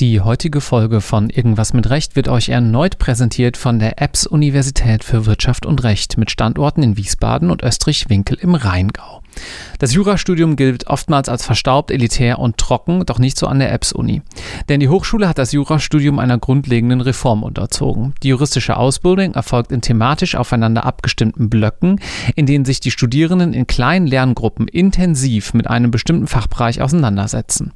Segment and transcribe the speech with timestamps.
[0.00, 5.04] Die heutige Folge von Irgendwas mit Recht wird euch erneut präsentiert von der EBS Universität
[5.04, 9.22] für Wirtschaft und Recht mit Standorten in Wiesbaden und Österreich-Winkel im Rheingau.
[9.78, 14.22] Das Jurastudium gilt oftmals als verstaubt, elitär und trocken, doch nicht so an der EBS-Uni.
[14.68, 18.14] Denn die Hochschule hat das Jurastudium einer grundlegenden Reform unterzogen.
[18.22, 22.00] Die juristische Ausbildung erfolgt in thematisch aufeinander abgestimmten Blöcken,
[22.34, 27.72] in denen sich die Studierenden in kleinen Lerngruppen intensiv mit einem bestimmten Fachbereich auseinandersetzen.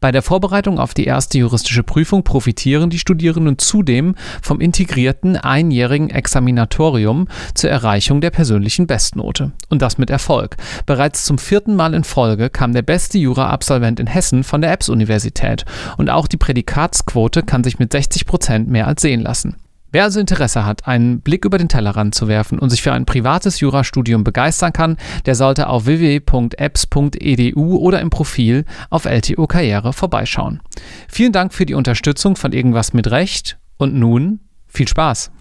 [0.00, 6.10] Bei der Vorbereitung auf die erste juristische Prüfung profitieren die Studierenden zudem vom integrierten einjährigen
[6.10, 9.52] Examinatorium zur Erreichung der persönlichen Bestnote.
[9.68, 10.56] Und das mit Erfolg.
[10.86, 15.64] Bereits zum vierten Mal in Folge kam der beste Jura-Absolvent in Hessen von der EBS-Universität
[15.96, 19.56] und auch die Prädikatsquote kann sich mit 60 Prozent mehr als sehen lassen.
[19.92, 23.06] Wer also Interesse hat, einen Blick über den Tellerrand zu werfen und sich für ein
[23.06, 30.60] privates Jurastudium begeistern kann, der sollte auf www.apps.edu oder im Profil auf LTO Karriere vorbeischauen.
[31.08, 35.32] Vielen Dank für die Unterstützung von Irgendwas mit Recht und nun viel Spaß!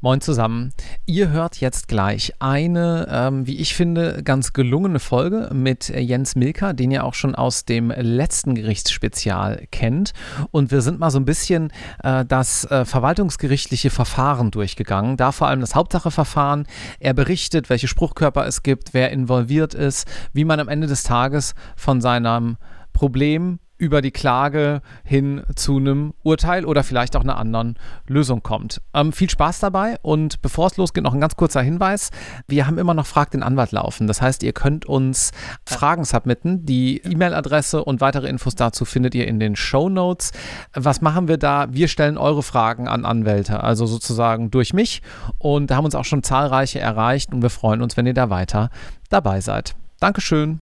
[0.00, 0.72] Moin zusammen.
[1.04, 6.72] Ihr hört jetzt gleich eine, ähm, wie ich finde, ganz gelungene Folge mit Jens Milker,
[6.72, 10.14] den ihr auch schon aus dem letzten Gerichtsspezial kennt.
[10.50, 15.18] Und wir sind mal so ein bisschen äh, das äh, verwaltungsgerichtliche Verfahren durchgegangen.
[15.18, 16.66] Da vor allem das Hauptsacheverfahren.
[17.00, 21.54] Er berichtet, welche Spruchkörper es gibt, wer involviert ist, wie man am Ende des Tages
[21.76, 22.56] von seinem
[22.94, 28.80] Problem über die Klage hin zu einem Urteil oder vielleicht auch einer anderen Lösung kommt.
[28.94, 32.10] Ähm, viel Spaß dabei und bevor es losgeht, noch ein ganz kurzer Hinweis.
[32.46, 34.06] Wir haben immer noch Frag den Anwalt laufen.
[34.06, 35.32] Das heißt, ihr könnt uns
[35.66, 36.64] Fragen submitten.
[36.64, 40.30] Die E-Mail-Adresse und weitere Infos dazu findet ihr in den Show Notes.
[40.74, 41.66] Was machen wir da?
[41.72, 45.02] Wir stellen eure Fragen an Anwälte, also sozusagen durch mich.
[45.38, 48.30] Und da haben uns auch schon zahlreiche erreicht und wir freuen uns, wenn ihr da
[48.30, 48.70] weiter
[49.10, 49.74] dabei seid.
[49.98, 50.60] Dankeschön.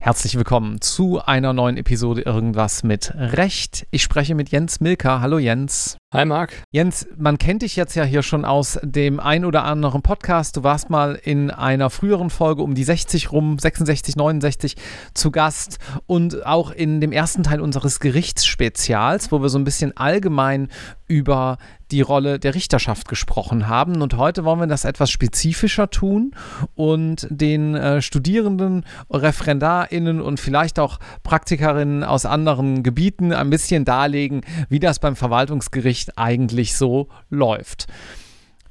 [0.00, 3.86] Herzlich willkommen zu einer neuen Episode Irgendwas mit Recht.
[3.90, 5.20] Ich spreche mit Jens Milker.
[5.20, 5.96] Hallo Jens.
[6.14, 6.52] Hi Marc.
[6.70, 10.56] Jens, man kennt dich jetzt ja hier schon aus dem ein oder anderen Podcast.
[10.56, 14.76] Du warst mal in einer früheren Folge um die 60 rum, 66, 69
[15.14, 19.96] zu Gast und auch in dem ersten Teil unseres Gerichtsspezials, wo wir so ein bisschen
[19.96, 20.68] allgemein
[21.08, 21.58] über
[21.90, 24.00] die Rolle der Richterschaft gesprochen haben.
[24.00, 26.34] Und heute wollen wir das etwas spezifischer tun
[26.74, 34.40] und den äh, Studierenden, ReferendarInnen und vielleicht auch Praktikerinnen aus anderen Gebieten ein bisschen darlegen,
[34.68, 37.86] wie das beim Verwaltungsgericht Gericht eigentlich so läuft.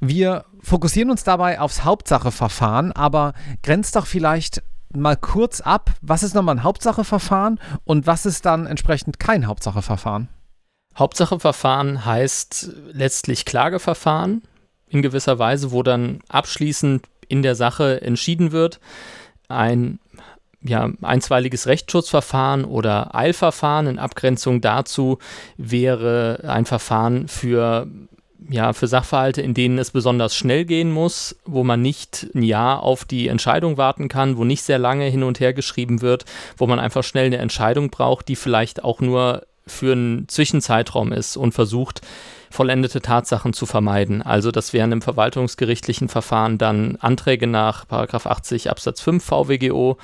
[0.00, 4.62] Wir fokussieren uns dabei aufs Hauptsacheverfahren, aber grenzt doch vielleicht
[4.94, 10.28] mal kurz ab, was ist nochmal ein Hauptsacheverfahren und was ist dann entsprechend kein Hauptsacheverfahren?
[10.96, 14.42] Hauptsacheverfahren heißt letztlich Klageverfahren
[14.88, 18.78] in gewisser Weise, wo dann abschließend in der Sache entschieden wird.
[19.48, 19.98] Ein
[20.64, 25.18] ja, einstweiliges Rechtsschutzverfahren oder Eilverfahren in Abgrenzung dazu
[25.56, 27.86] wäre ein Verfahren für
[28.50, 32.82] ja, für Sachverhalte, in denen es besonders schnell gehen muss, wo man nicht ein Jahr
[32.82, 36.26] auf die Entscheidung warten kann, wo nicht sehr lange hin und her geschrieben wird,
[36.58, 41.38] wo man einfach schnell eine Entscheidung braucht, die vielleicht auch nur für einen Zwischenzeitraum ist
[41.38, 42.02] und versucht,
[42.50, 44.20] vollendete Tatsachen zu vermeiden.
[44.20, 49.96] Also das wären im verwaltungsgerichtlichen Verfahren dann Anträge nach 80 Absatz 5 VWGO,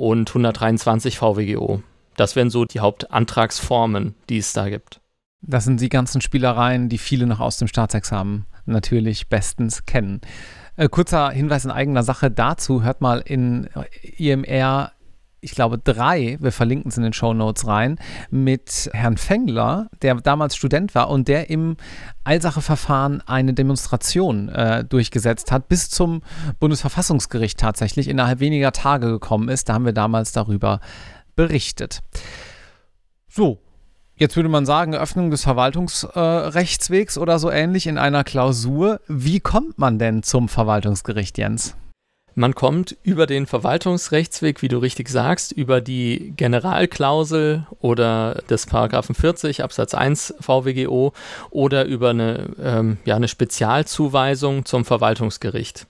[0.00, 1.82] und 123 VWGO.
[2.16, 5.00] Das wären so die Hauptantragsformen, die es da gibt.
[5.42, 10.22] Das sind die ganzen Spielereien, die viele noch aus dem Staatsexamen natürlich bestens kennen.
[10.76, 13.68] Äh, kurzer Hinweis in eigener Sache dazu, hört mal in
[14.16, 14.92] IMR
[15.40, 17.98] ich glaube, drei, wir verlinken es in den Show Notes rein,
[18.30, 21.76] mit Herrn Fengler, der damals Student war und der im
[22.24, 26.22] Eilsacheverfahren eine Demonstration äh, durchgesetzt hat, bis zum
[26.58, 29.68] Bundesverfassungsgericht tatsächlich innerhalb weniger Tage gekommen ist.
[29.68, 30.80] Da haben wir damals darüber
[31.36, 32.00] berichtet.
[33.28, 33.60] So,
[34.16, 39.00] jetzt würde man sagen, Öffnung des Verwaltungsrechtswegs äh, oder so ähnlich in einer Klausur.
[39.08, 41.76] Wie kommt man denn zum Verwaltungsgericht, Jens?
[42.40, 49.14] Man kommt über den Verwaltungsrechtsweg, wie du richtig sagst, über die Generalklausel oder des Paragraphen
[49.14, 51.12] 40 Absatz 1 VWGO
[51.50, 55.86] oder über eine, ähm, ja, eine Spezialzuweisung zum Verwaltungsgericht.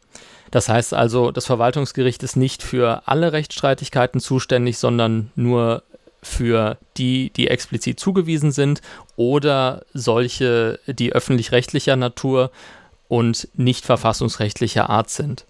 [0.50, 5.84] Das heißt also, das Verwaltungsgericht ist nicht für alle Rechtsstreitigkeiten zuständig, sondern nur
[6.20, 8.82] für die, die explizit zugewiesen sind
[9.14, 12.50] oder solche, die öffentlich-rechtlicher Natur
[13.06, 15.46] und nicht verfassungsrechtlicher Art sind.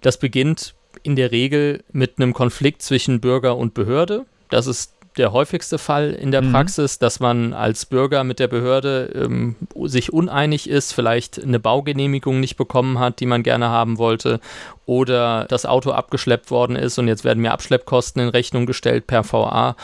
[0.00, 4.26] Das beginnt in der Regel mit einem Konflikt zwischen Bürger und Behörde.
[4.48, 6.52] Das ist der häufigste Fall in der mhm.
[6.52, 12.40] Praxis, dass man als Bürger mit der Behörde ähm, sich uneinig ist, vielleicht eine Baugenehmigung
[12.40, 14.40] nicht bekommen hat, die man gerne haben wollte,
[14.86, 19.30] oder das Auto abgeschleppt worden ist und jetzt werden mir Abschleppkosten in Rechnung gestellt per
[19.30, 19.76] VA.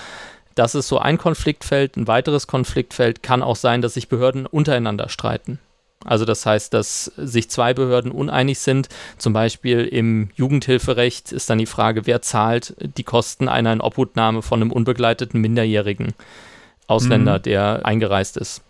[0.54, 1.96] Das ist so ein Konfliktfeld.
[1.96, 5.58] Ein weiteres Konfliktfeld kann auch sein, dass sich Behörden untereinander streiten.
[6.06, 8.88] Also das heißt, dass sich zwei Behörden uneinig sind.
[9.18, 14.60] Zum Beispiel im Jugendhilferecht ist dann die Frage, wer zahlt die Kosten einer Inobhutnahme von
[14.60, 16.14] einem unbegleiteten Minderjährigen
[16.86, 17.42] Ausländer, mhm.
[17.42, 18.62] der eingereist ist.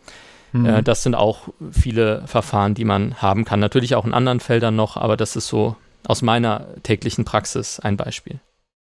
[0.52, 0.66] Mhm.
[0.66, 3.60] Äh, das sind auch viele Verfahren, die man haben kann.
[3.60, 7.96] Natürlich auch in anderen Feldern noch, aber das ist so aus meiner täglichen Praxis ein
[7.96, 8.40] Beispiel.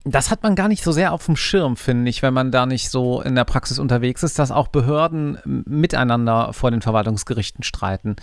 [0.03, 2.65] Das hat man gar nicht so sehr auf dem Schirm, finde ich, wenn man da
[2.65, 8.15] nicht so in der Praxis unterwegs ist, dass auch Behörden miteinander vor den Verwaltungsgerichten streiten.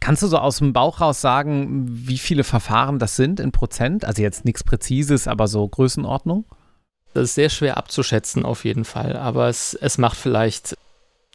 [0.00, 4.04] Kannst du so aus dem Bauch raus sagen, wie viele Verfahren das sind in Prozent?
[4.04, 6.46] Also jetzt nichts Präzises, aber so Größenordnung?
[7.12, 10.76] Das ist sehr schwer abzuschätzen auf jeden Fall, aber es, es macht vielleicht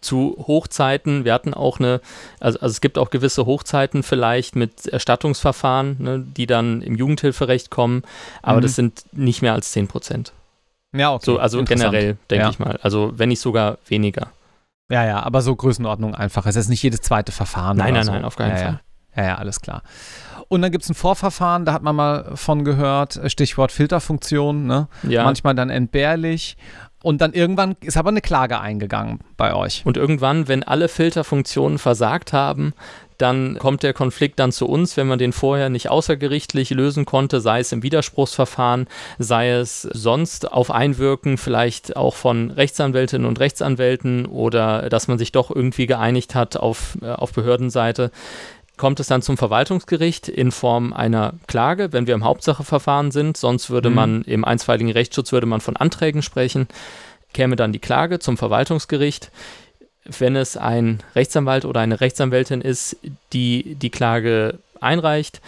[0.02, 2.02] zu Hochzeiten, wir hatten auch eine,
[2.40, 7.70] also, also, es gibt auch gewisse Hochzeiten vielleicht mit Erstattungsverfahren, ne, die dann im Jugendhilferecht
[7.70, 8.04] kommen,
[8.42, 8.62] aber mhm.
[8.64, 10.34] das sind nicht mehr als 10 Prozent.
[10.94, 11.26] Ja, okay.
[11.26, 12.50] So, also generell, denke ja.
[12.50, 12.78] ich mal.
[12.82, 14.28] Also wenn nicht sogar weniger.
[14.90, 16.46] Ja, ja, aber so Größenordnung einfach.
[16.46, 17.78] Es ist nicht jedes zweite Verfahren.
[17.78, 18.12] Nein, nein, so.
[18.12, 18.80] nein, auf keinen ja, Fall.
[19.16, 19.24] Ja.
[19.24, 19.84] ja, ja, alles klar.
[20.50, 24.90] Und dann gibt es ein Vorverfahren, da hat man mal von gehört, Stichwort Filterfunktion, ne?
[25.04, 25.24] Ja.
[25.24, 26.58] Manchmal dann entbehrlich.
[27.04, 29.82] Und dann irgendwann ist aber eine Klage eingegangen bei euch.
[29.86, 32.74] Und irgendwann, wenn alle Filterfunktionen versagt haben,
[33.22, 37.40] dann kommt der Konflikt dann zu uns, wenn man den vorher nicht außergerichtlich lösen konnte,
[37.40, 38.88] sei es im Widerspruchsverfahren,
[39.20, 45.32] sei es sonst auf Einwirken vielleicht auch von Rechtsanwältinnen und Rechtsanwälten oder dass man sich
[45.32, 48.12] doch irgendwie geeinigt hat auf, äh, auf Behördenseite
[48.82, 53.38] kommt es dann zum Verwaltungsgericht in Form einer Klage, wenn wir im Hauptsacheverfahren sind.
[53.38, 53.96] Sonst würde mhm.
[53.96, 56.68] man im einstweiligen Rechtsschutz würde man von Anträgen sprechen.
[57.32, 59.30] Käme dann die Klage zum Verwaltungsgericht.
[60.06, 62.98] Wenn es ein Rechtsanwalt oder eine Rechtsanwältin ist,
[63.34, 65.42] die die Klage einreicht,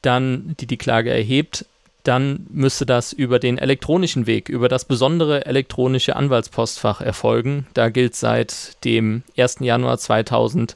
[0.00, 1.66] dann die die Klage erhebt,
[2.04, 7.66] dann müsste das über den elektronischen Weg, über das besondere elektronische Anwaltspostfach erfolgen.
[7.74, 9.56] Da gilt seit dem 1.
[9.60, 10.74] Januar 2000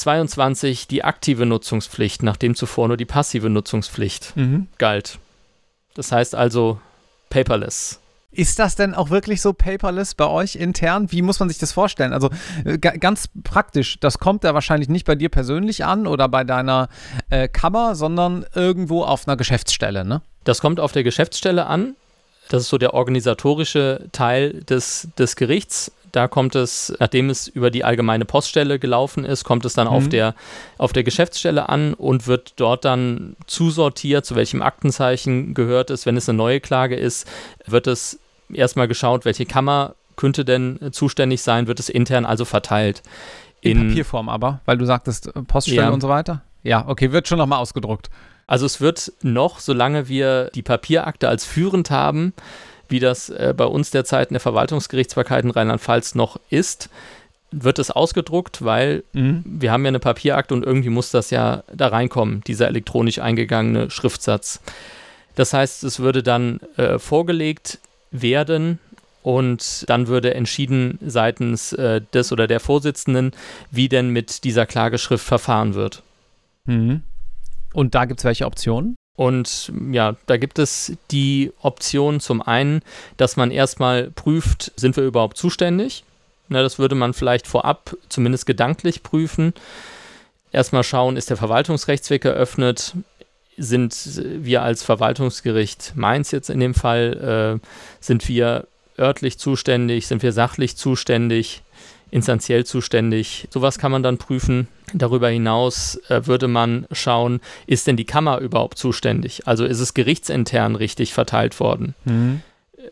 [0.00, 4.68] 22 die aktive Nutzungspflicht, nachdem zuvor nur die passive Nutzungspflicht mhm.
[4.78, 5.18] galt.
[5.94, 6.80] Das heißt also
[7.28, 8.00] paperless.
[8.32, 11.10] Ist das denn auch wirklich so paperless bei euch intern?
[11.10, 12.12] Wie muss man sich das vorstellen?
[12.12, 12.30] Also
[12.64, 16.88] äh, ganz praktisch, das kommt ja wahrscheinlich nicht bei dir persönlich an oder bei deiner
[17.28, 20.22] äh, Kammer, sondern irgendwo auf einer Geschäftsstelle, ne?
[20.44, 21.96] Das kommt auf der Geschäftsstelle an.
[22.50, 27.70] Das ist so der organisatorische Teil des, des Gerichts da kommt es, nachdem es über
[27.70, 29.92] die allgemeine Poststelle gelaufen ist, kommt es dann mhm.
[29.92, 30.34] auf, der,
[30.78, 36.06] auf der Geschäftsstelle an und wird dort dann zusortiert, zu welchem Aktenzeichen gehört es.
[36.06, 37.26] Wenn es eine neue Klage ist,
[37.66, 38.18] wird es
[38.52, 43.02] erstmal geschaut, welche Kammer könnte denn zuständig sein, wird es intern also verteilt.
[43.62, 45.90] In, in Papierform aber, weil du sagtest äh, Poststelle ja.
[45.90, 46.42] und so weiter?
[46.62, 48.10] Ja, okay, wird schon nochmal ausgedruckt.
[48.50, 52.32] Also es wird noch, solange wir die Papierakte als führend haben,
[52.88, 56.90] wie das äh, bei uns derzeit in der Verwaltungsgerichtsbarkeit in Rheinland-Pfalz noch ist,
[57.52, 59.44] wird es ausgedruckt, weil mhm.
[59.44, 63.88] wir haben ja eine Papierakte und irgendwie muss das ja da reinkommen, dieser elektronisch eingegangene
[63.88, 64.60] Schriftsatz.
[65.36, 67.78] Das heißt, es würde dann äh, vorgelegt
[68.10, 68.80] werden
[69.22, 73.30] und dann würde entschieden seitens äh, des oder der Vorsitzenden,
[73.70, 76.02] wie denn mit dieser Klageschrift verfahren wird.
[76.64, 77.04] Mhm.
[77.72, 78.96] Und da gibt es welche Optionen?
[79.16, 82.80] Und ja, da gibt es die Option zum einen,
[83.16, 86.04] dass man erstmal prüft, sind wir überhaupt zuständig?
[86.48, 89.52] Na, das würde man vielleicht vorab zumindest gedanklich prüfen.
[90.52, 92.94] Erstmal schauen, ist der Verwaltungsrechtsweg eröffnet?
[93.56, 97.66] Sind wir als Verwaltungsgericht Mainz jetzt in dem Fall, äh,
[98.00, 98.66] sind wir
[98.98, 100.06] örtlich zuständig?
[100.06, 101.62] Sind wir sachlich zuständig?
[102.10, 103.48] Instanziell zuständig.
[103.50, 104.68] Sowas kann man dann prüfen.
[104.92, 109.46] Darüber hinaus äh, würde man schauen, ist denn die Kammer überhaupt zuständig?
[109.46, 111.94] Also ist es gerichtsintern richtig verteilt worden?
[112.04, 112.42] Mhm.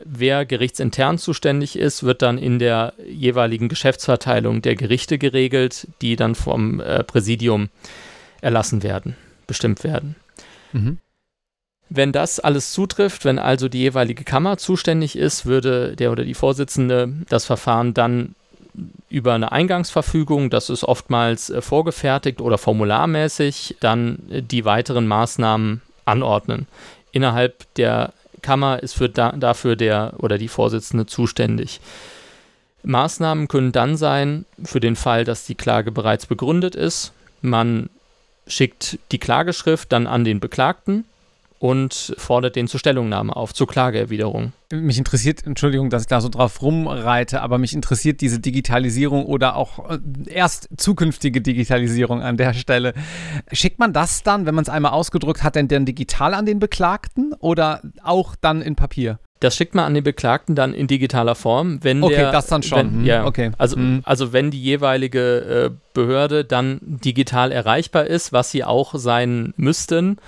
[0.05, 6.35] Wer gerichtsintern zuständig ist, wird dann in der jeweiligen Geschäftsverteilung der Gerichte geregelt, die dann
[6.35, 7.71] vom äh, Präsidium
[8.41, 10.15] erlassen werden, bestimmt werden.
[10.73, 10.99] Mhm.
[11.91, 16.35] Wenn das alles zutrifft, wenn also die jeweilige Kammer zuständig ist, würde der oder die
[16.35, 18.35] Vorsitzende das Verfahren dann
[19.09, 25.83] über eine Eingangsverfügung, das ist oftmals äh, vorgefertigt oder formularmäßig, dann äh, die weiteren Maßnahmen
[26.05, 26.67] anordnen.
[27.13, 31.81] Innerhalb der Kammer ist für da, dafür der oder die Vorsitzende zuständig.
[32.85, 37.13] Maßnahmen können dann sein, für den Fall, dass die Klage bereits begründet ist.
[37.43, 37.91] Man
[38.47, 41.05] schickt die Klageschrift dann an den Beklagten
[41.59, 44.53] und fordert den zur Stellungnahme auf, zur Klageerwiderung.
[44.73, 49.57] Mich interessiert, Entschuldigung, dass ich da so drauf rumreite, aber mich interessiert diese Digitalisierung oder
[49.57, 52.95] auch äh, erst zukünftige Digitalisierung an der Stelle.
[53.51, 56.59] Schickt man das dann, wenn man es einmal ausgedruckt hat, denn dann digital an den
[56.59, 59.19] Beklagten oder auch dann in Papier?
[59.41, 62.33] Das schickt man an den Beklagten dann in digitaler Form, wenn okay, der.
[62.33, 62.79] das dann schon.
[62.79, 63.53] Wenn, hm, ja, okay.
[63.57, 64.01] Also, Hm.
[64.05, 70.19] also wenn die jeweilige äh, Behörde dann digital erreichbar ist, was sie auch sein müssten,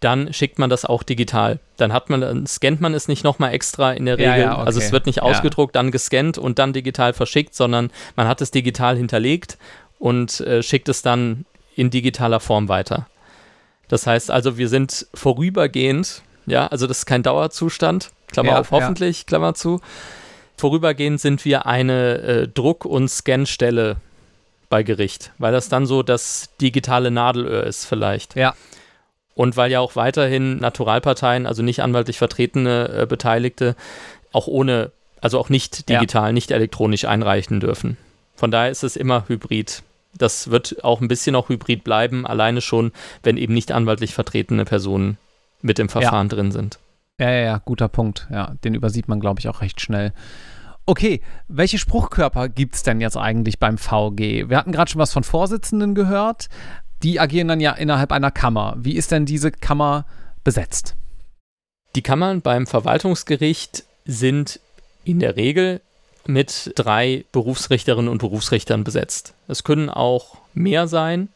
[0.00, 1.58] dann schickt man das auch digital.
[1.76, 4.44] Dann hat man, dann scannt man es nicht nochmal extra in der Ja, Regel.
[4.46, 4.66] ja, okay.
[4.66, 5.22] Also es wird nicht Ja.
[5.24, 9.58] ausgedruckt, dann gescannt und dann digital verschickt, sondern man hat es digital hinterlegt
[9.98, 13.08] und äh, schickt es dann in digitaler Form weiter.
[13.88, 18.70] Das heißt also, wir sind vorübergehend, ja, also das ist kein Dauerzustand, Klammer Ja, auf,
[18.70, 19.80] hoffentlich, Klammer zu.
[20.56, 23.96] Vorübergehend sind wir eine äh, Druck- und Scanstelle
[24.68, 28.36] bei Gericht, weil das dann so das digitale Nadelöhr ist vielleicht.
[28.36, 28.54] Ja.
[29.38, 33.76] Und weil ja auch weiterhin Naturalparteien, also nicht anwaltlich vertretene äh, Beteiligte,
[34.32, 34.90] auch ohne,
[35.20, 36.00] also auch nicht Ja.
[36.00, 37.96] digital, nicht elektronisch einreichen dürfen.
[38.34, 39.84] Von daher ist es immer hybrid.
[40.16, 42.90] Das wird auch ein bisschen auch hybrid bleiben, alleine schon,
[43.22, 45.18] wenn eben nicht anwaltlich vertretene Personen
[45.62, 46.80] mit im Verfahren drin sind.
[47.20, 48.26] Ja, ja, ja, guter Punkt.
[48.32, 50.12] Ja, den übersieht man, glaube ich, auch recht schnell.
[50.84, 54.48] Okay, welche Spruchkörper gibt es denn jetzt eigentlich beim VG?
[54.48, 56.48] Wir hatten gerade schon was von Vorsitzenden gehört.
[57.02, 58.76] Die agieren dann ja innerhalb einer Kammer.
[58.78, 60.04] Wie ist denn diese Kammer
[60.42, 60.96] besetzt?
[61.94, 64.60] Die Kammern beim Verwaltungsgericht sind
[65.04, 65.80] in der Regel
[66.26, 69.34] mit drei Berufsrichterinnen und Berufsrichtern besetzt.
[69.46, 71.28] Es können auch mehr sein,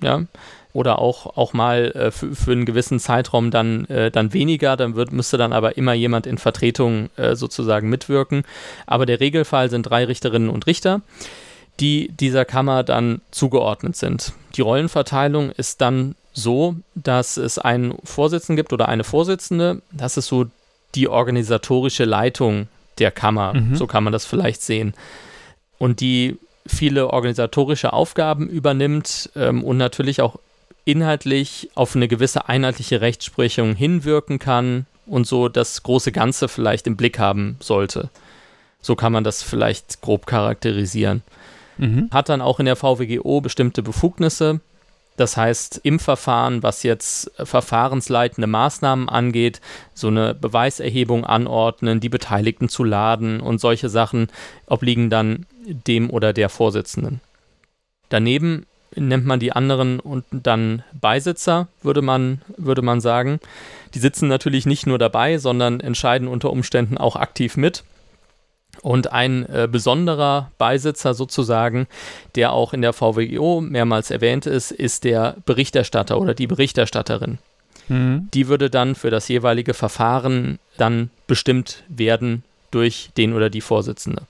[0.00, 0.24] ja,
[0.72, 4.94] oder auch, auch mal äh, für, für einen gewissen Zeitraum dann, äh, dann weniger, dann
[4.94, 8.44] wird, müsste dann aber immer jemand in Vertretung äh, sozusagen mitwirken.
[8.86, 11.02] Aber der Regelfall sind drei Richterinnen und Richter,
[11.80, 14.32] die dieser Kammer dann zugeordnet sind.
[14.56, 19.82] Die Rollenverteilung ist dann so, dass es einen Vorsitzenden gibt oder eine Vorsitzende.
[19.90, 20.46] Das ist so
[20.94, 22.68] die organisatorische Leitung
[22.98, 23.54] der Kammer.
[23.54, 23.76] Mhm.
[23.76, 24.94] So kann man das vielleicht sehen.
[25.78, 30.38] Und die viele organisatorische Aufgaben übernimmt ähm, und natürlich auch
[30.84, 36.96] inhaltlich auf eine gewisse einheitliche Rechtsprechung hinwirken kann und so das große Ganze vielleicht im
[36.96, 38.10] Blick haben sollte.
[38.82, 41.22] So kann man das vielleicht grob charakterisieren
[41.80, 42.08] Mhm.
[42.10, 44.60] hat dann auch in der VWGO bestimmte Befugnisse.
[45.16, 49.60] Das heißt, im Verfahren, was jetzt äh, verfahrensleitende Maßnahmen angeht,
[49.94, 54.28] so eine Beweiserhebung anordnen, die Beteiligten zu laden und solche Sachen
[54.66, 57.20] obliegen dann dem oder der Vorsitzenden.
[58.08, 63.40] Daneben nennt man die anderen und dann Beisitzer, würde man, würde man sagen.
[63.94, 67.84] Die sitzen natürlich nicht nur dabei, sondern entscheiden unter Umständen auch aktiv mit.
[68.82, 71.86] Und ein äh, besonderer Beisitzer sozusagen,
[72.34, 77.38] der auch in der VWGO mehrmals erwähnt ist, ist der Berichterstatter oder die Berichterstatterin.
[77.88, 78.28] Mhm.
[78.32, 84.22] Die würde dann für das jeweilige Verfahren dann bestimmt werden durch den oder die Vorsitzende.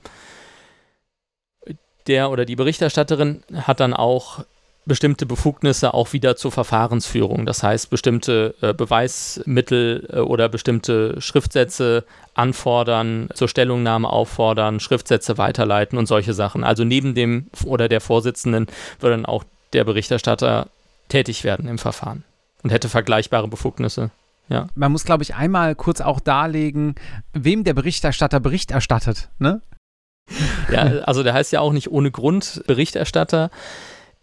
[2.06, 4.44] Der oder die Berichterstatterin hat dann auch
[4.90, 7.46] bestimmte Befugnisse auch wieder zur Verfahrensführung.
[7.46, 12.04] Das heißt, bestimmte äh, Beweismittel äh, oder bestimmte Schriftsätze
[12.34, 16.64] anfordern, zur Stellungnahme auffordern, Schriftsätze weiterleiten und solche Sachen.
[16.64, 18.66] Also neben dem oder der Vorsitzenden
[18.98, 19.44] würde dann auch
[19.74, 20.66] der Berichterstatter
[21.08, 22.24] tätig werden im Verfahren
[22.64, 24.10] und hätte vergleichbare Befugnisse.
[24.74, 26.96] Man muss, glaube ich, einmal kurz auch darlegen,
[27.32, 29.28] wem der Berichterstatter Bericht erstattet.
[29.38, 29.62] Ne?
[30.72, 33.52] Ja, also der heißt ja auch nicht ohne Grund Berichterstatter.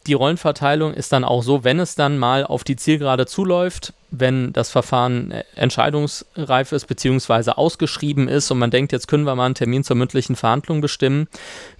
[0.08, 4.54] Die Rollenverteilung ist dann auch so, wenn es dann mal auf die Zielgerade zuläuft, wenn
[4.54, 7.52] das Verfahren äh, entscheidungsreif ist bzw.
[7.52, 11.28] ausgeschrieben ist und man denkt, jetzt können wir mal einen Termin zur mündlichen Verhandlung bestimmen,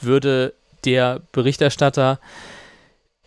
[0.02, 0.54] würde
[0.84, 2.20] der Berichterstatter,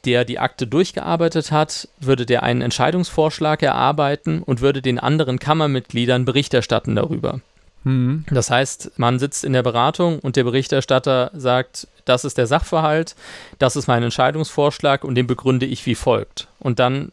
[0.05, 6.27] der die Akte durchgearbeitet hat, würde der einen Entscheidungsvorschlag erarbeiten und würde den anderen Kammermitgliedern
[6.27, 7.41] Bericht erstatten darüber.
[7.85, 8.25] Mhm.
[8.31, 13.15] Das heißt, man sitzt in der Beratung und der Berichterstatter sagt, das ist der Sachverhalt,
[13.59, 16.49] das ist mein Entscheidungsvorschlag und den begründe ich wie folgt.
[16.59, 17.13] Und dann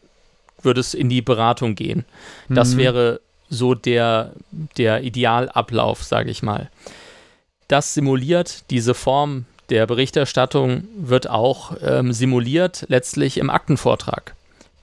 [0.62, 2.04] würde es in die Beratung gehen.
[2.48, 2.78] Das Mhm.
[2.78, 4.32] wäre so der,
[4.76, 6.68] der Idealablauf, sage ich mal.
[7.68, 14.34] Das simuliert, diese Form der Berichterstattung wird auch ähm, simuliert letztlich im Aktenvortrag,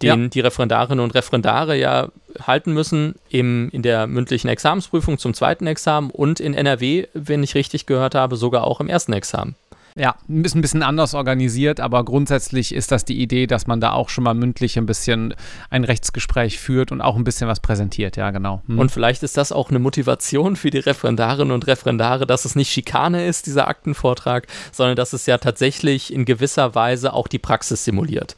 [0.02, 0.28] den Ja.
[0.28, 2.10] die Referendarinnen und Referendare ja
[2.42, 7.56] halten müssen im, in der mündlichen Examensprüfung zum zweiten Examen und in NRW, wenn ich
[7.56, 9.56] richtig gehört habe, sogar auch im ersten Examen.
[9.98, 13.94] Ja, ist ein bisschen anders organisiert, aber grundsätzlich ist das die Idee, dass man da
[13.94, 15.34] auch schon mal mündlich ein bisschen
[15.70, 18.18] ein Rechtsgespräch führt und auch ein bisschen was präsentiert.
[18.18, 18.62] Ja, genau.
[18.68, 18.78] Hm.
[18.78, 22.74] Und vielleicht ist das auch eine Motivation für die Referendarinnen und Referendare, dass es nicht
[22.74, 27.86] Schikane ist, dieser Aktenvortrag, sondern dass es ja tatsächlich in gewisser Weise auch die Praxis
[27.86, 28.36] simuliert.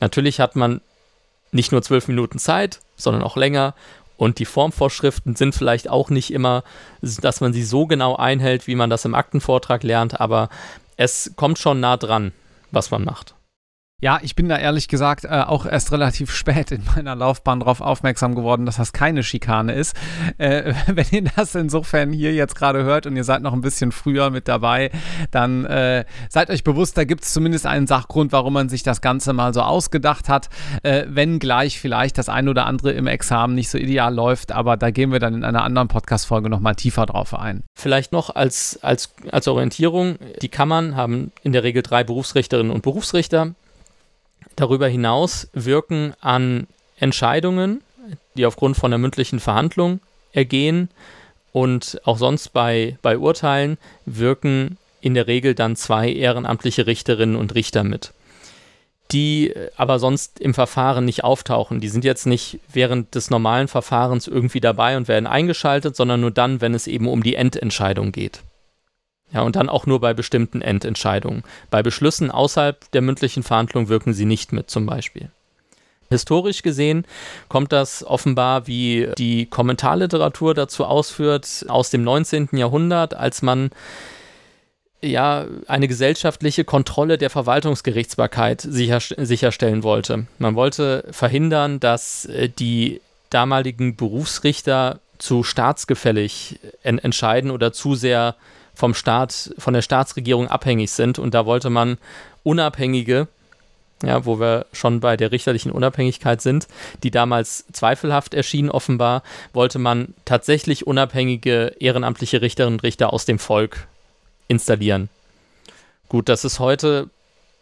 [0.00, 0.82] Natürlich hat man
[1.52, 3.74] nicht nur zwölf Minuten Zeit, sondern auch länger
[4.16, 6.64] Und die Formvorschriften sind vielleicht auch nicht immer,
[7.00, 10.48] dass man sie so genau einhält, wie man das im Aktenvortrag lernt, aber
[10.96, 12.32] es kommt schon nah dran,
[12.72, 13.34] was man macht.
[14.00, 17.80] Ja, ich bin da ehrlich gesagt äh, auch erst relativ spät in meiner Laufbahn darauf
[17.80, 19.96] aufmerksam geworden, dass das keine Schikane ist.
[20.38, 23.90] Äh, wenn ihr das insofern hier jetzt gerade hört und ihr seid noch ein bisschen
[23.90, 24.92] früher mit dabei,
[25.32, 29.00] dann äh, seid euch bewusst, da gibt es zumindest einen Sachgrund, warum man sich das
[29.00, 30.48] Ganze mal so ausgedacht hat,
[30.84, 34.76] äh, wenn gleich vielleicht das ein oder andere im Examen nicht so ideal läuft, aber
[34.76, 37.64] da gehen wir dann in einer anderen Podcast-Folge nochmal tiefer drauf ein.
[37.76, 42.82] Vielleicht noch als, als, als Orientierung, die Kammern haben in der Regel drei Berufsrichterinnen und
[42.82, 43.54] Berufsrichter.
[44.58, 46.66] Darüber hinaus wirken an
[46.98, 47.80] Entscheidungen,
[48.34, 50.00] die aufgrund von der mündlichen Verhandlung
[50.32, 50.88] ergehen
[51.52, 57.54] und auch sonst bei, bei Urteilen wirken in der Regel dann zwei ehrenamtliche Richterinnen und
[57.54, 58.12] Richter mit,
[59.12, 61.78] die aber sonst im Verfahren nicht auftauchen.
[61.78, 66.32] Die sind jetzt nicht während des normalen Verfahrens irgendwie dabei und werden eingeschaltet, sondern nur
[66.32, 68.42] dann, wenn es eben um die Endentscheidung geht.
[69.32, 71.42] Ja, und dann auch nur bei bestimmten Endentscheidungen.
[71.70, 75.30] Bei Beschlüssen außerhalb der mündlichen Verhandlung wirken sie nicht mit, zum Beispiel.
[76.10, 77.04] Historisch gesehen
[77.48, 82.48] kommt das offenbar, wie die Kommentarliteratur dazu ausführt, aus dem 19.
[82.52, 83.70] Jahrhundert, als man
[85.02, 90.26] ja eine gesellschaftliche Kontrolle der Verwaltungsgerichtsbarkeit sicher, sicherstellen wollte.
[90.38, 98.36] Man wollte verhindern, dass äh, die damaligen Berufsrichter zu staatsgefällig en entscheiden oder zu sehr
[98.78, 101.18] vom Staat, von der Staatsregierung abhängig sind.
[101.18, 101.98] Und da wollte man
[102.44, 103.26] unabhängige,
[104.04, 106.68] ja, wo wir schon bei der richterlichen Unabhängigkeit sind,
[107.02, 113.40] die damals zweifelhaft erschien, offenbar, wollte man tatsächlich unabhängige ehrenamtliche Richterinnen und Richter aus dem
[113.40, 113.88] Volk
[114.46, 115.08] installieren.
[116.08, 117.10] Gut, das ist heute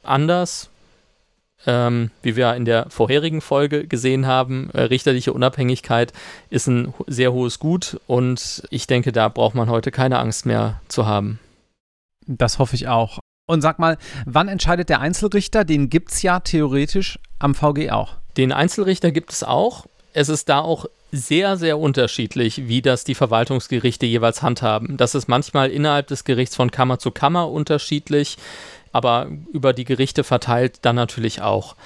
[0.03, 0.69] anders
[1.67, 6.13] ähm, wie wir in der vorherigen Folge gesehen haben, äh, richterliche Unabhängigkeit
[6.51, 10.81] ist ein sehr hohes Gut und ich denke, da braucht man heute keine Angst mehr
[10.89, 11.39] zu haben.
[12.27, 13.21] Das hoffe ich auch.
[13.49, 15.65] Und sag mal, wann entscheidet der Einzelrichter?
[15.65, 18.17] Den gibt es ja theoretisch am VG auch.
[18.37, 19.87] Den Einzelrichter gibt es auch.
[20.13, 24.97] Es ist da auch sehr, sehr unterschiedlich, wie das die Verwaltungsgerichte jeweils handhaben.
[24.97, 28.37] Das ist manchmal innerhalb des Gerichts von Kammer zu Kammer unterschiedlich
[28.97, 31.77] aber über die Gerichte verteilt dann natürlich auch.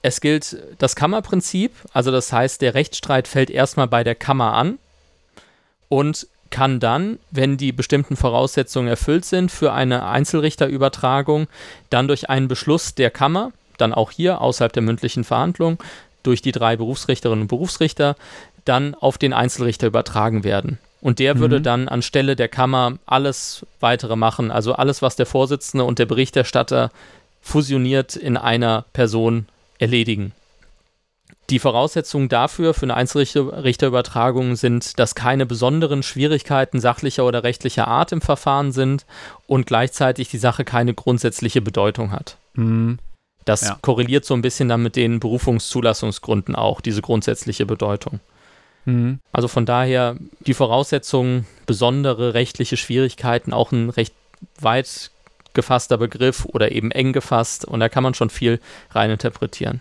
[0.00, 4.78] Es gilt das Kammerprinzip, also das heißt, der Rechtsstreit fällt erstmal bei der Kammer an
[5.90, 11.48] und kann dann, wenn die bestimmten Voraussetzungen erfüllt sind für eine Einzelrichterübertragung,
[11.90, 15.76] dann durch einen Beschluss der Kammer, dann auch hier außerhalb der mündlichen Verhandlung,
[16.22, 18.16] durch die drei Berufsrichterinnen und Berufsrichter,
[18.64, 20.78] dann auf den Einzelrichter übertragen werden.
[21.04, 21.40] Und der mhm.
[21.40, 24.50] würde dann anstelle der Kammer alles weitere machen.
[24.50, 26.90] Also alles, was der Vorsitzende und der Berichterstatter
[27.42, 29.44] fusioniert in einer Person
[29.78, 30.32] erledigen.
[31.50, 38.12] Die Voraussetzungen dafür für eine Einzelrichterübertragung sind, dass keine besonderen Schwierigkeiten sachlicher oder rechtlicher Art
[38.12, 39.04] im Verfahren sind
[39.46, 42.38] und gleichzeitig die Sache keine grundsätzliche Bedeutung hat.
[42.54, 42.98] Mhm.
[43.44, 43.78] Das ja.
[43.82, 48.20] korreliert so ein bisschen dann mit den Berufungszulassungsgründen auch, diese grundsätzliche Bedeutung.
[48.84, 49.20] Mhm.
[49.32, 54.14] Also von daher die Voraussetzungen, besondere rechtliche Schwierigkeiten, auch ein recht
[54.60, 55.10] weit
[55.54, 59.80] gefasster Begriff oder eben eng gefasst und da kann man schon viel reininterpretieren.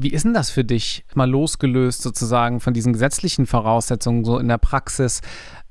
[0.00, 4.48] Wie ist denn das für dich, mal losgelöst sozusagen von diesen gesetzlichen Voraussetzungen so in
[4.48, 5.20] der Praxis?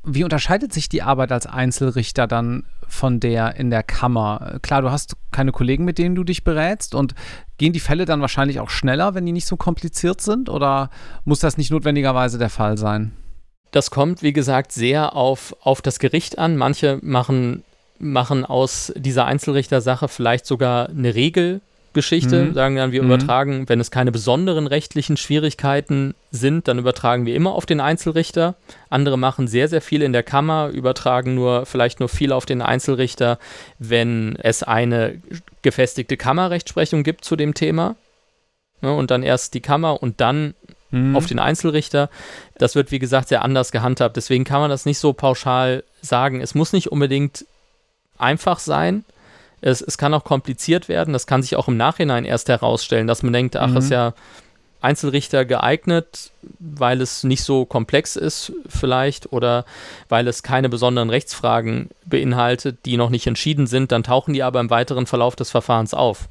[0.03, 4.59] Wie unterscheidet sich die Arbeit als Einzelrichter dann von der in der Kammer?
[4.61, 7.15] Klar, du hast keine Kollegen, mit denen du dich berätst und
[7.57, 10.89] gehen die Fälle dann wahrscheinlich auch schneller, wenn die nicht so kompliziert sind oder
[11.23, 13.13] muss das nicht notwendigerweise der Fall sein?
[13.71, 16.57] Das kommt, wie gesagt, sehr auf, auf das Gericht an.
[16.57, 17.63] Manche machen,
[17.99, 21.61] machen aus dieser Einzelrichtersache vielleicht sogar eine Regel
[21.93, 22.53] Geschichte, mhm.
[22.53, 23.11] sagen dann, wir mhm.
[23.11, 28.55] übertragen, wenn es keine besonderen rechtlichen Schwierigkeiten sind, dann übertragen wir immer auf den Einzelrichter.
[28.89, 32.61] Andere machen sehr, sehr viel in der Kammer, übertragen nur vielleicht nur viel auf den
[32.61, 33.39] Einzelrichter,
[33.79, 35.21] wenn es eine
[35.61, 37.95] gefestigte Kammerrechtsprechung gibt zu dem Thema.
[38.81, 40.55] Ja, und dann erst die Kammer und dann
[40.91, 41.15] mhm.
[41.15, 42.09] auf den Einzelrichter.
[42.57, 44.15] Das wird, wie gesagt, sehr anders gehandhabt.
[44.17, 46.41] Deswegen kann man das nicht so pauschal sagen.
[46.41, 47.45] Es muss nicht unbedingt
[48.17, 49.03] einfach sein
[49.61, 51.13] es, es kann auch kompliziert werden.
[51.13, 53.77] Das kann sich auch im Nachhinein erst herausstellen, dass man denkt, ach, mhm.
[53.77, 54.13] ist ja
[54.81, 59.65] Einzelrichter geeignet, weil es nicht so komplex ist vielleicht oder
[60.09, 64.59] weil es keine besonderen Rechtsfragen beinhaltet, die noch nicht entschieden sind, dann tauchen die aber
[64.59, 66.27] im weiteren Verlauf des Verfahrens auf.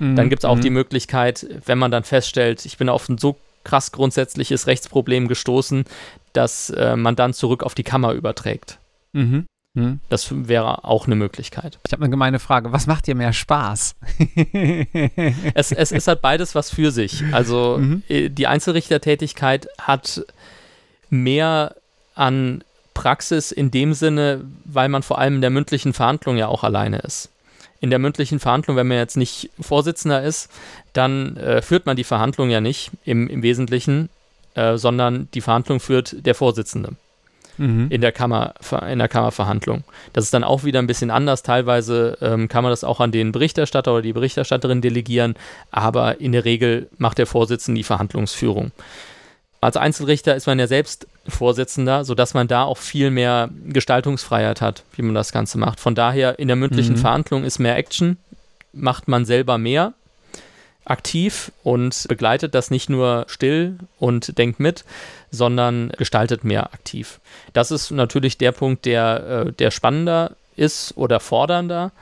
[0.00, 0.16] Mhm.
[0.16, 0.62] Dann gibt es auch mhm.
[0.62, 5.84] die Möglichkeit, wenn man dann feststellt, ich bin auf ein so krass grundsätzliches Rechtsproblem gestoßen,
[6.32, 8.78] dass äh, man dann zurück auf die Kammer überträgt.
[9.12, 9.46] Mhm.
[9.76, 10.00] Hm?
[10.08, 11.78] Das wäre auch eine Möglichkeit.
[11.86, 12.72] Ich habe eine gemeine Frage.
[12.72, 13.94] Was macht dir mehr Spaß?
[15.54, 17.22] es, es ist halt beides was für sich.
[17.32, 18.02] Also mhm.
[18.08, 20.24] Äh, die Einzelrichtertätigkeit hat
[21.10, 21.76] mehr
[22.14, 26.64] an Praxis in dem Sinne, weil man vor allem in der mündlichen Verhandlung ja auch
[26.64, 27.28] alleine ist.
[27.80, 30.48] In der mündlichen Verhandlung, wenn man jetzt nicht Vorsitzender ist,
[30.94, 34.08] dann äh, führt man die Verhandlung ja nicht im, im Wesentlichen,
[34.54, 36.96] äh, sondern die Verhandlung führt der Vorsitzende
[37.58, 37.86] mhm.
[37.90, 38.54] in, der Kammer,
[38.90, 39.84] in der Kammerverhandlung.
[40.12, 41.42] Das ist dann auch wieder ein bisschen anders.
[41.42, 45.34] Teilweise ähm, kann man das auch an den Berichterstatter oder die Berichterstatterin delegieren,
[45.70, 48.72] aber in der Regel macht der Vorsitzende die Verhandlungsführung.
[49.60, 54.84] Als Einzelrichter ist man ja selbst Vorsitzender, sodass man da auch viel mehr Gestaltungsfreiheit hat,
[54.94, 55.80] wie man das Ganze macht.
[55.80, 57.00] Von daher in der mündlichen mhm.
[57.00, 58.18] Verhandlung ist mehr Action,
[58.72, 59.94] macht man selber mehr
[60.86, 64.84] aktiv und begleitet das nicht nur still und denkt mit,
[65.30, 67.20] sondern gestaltet mehr aktiv.
[67.52, 71.92] Das ist natürlich der Punkt, der, äh, der spannender ist oder fordernder.